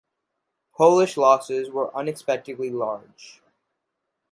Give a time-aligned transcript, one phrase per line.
[0.75, 3.43] Polish losses were unexpectedly large.